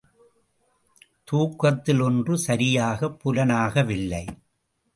[1.23, 4.23] தூக்கத்தில் ஒன்று சரியாக புலனாகவில்லை.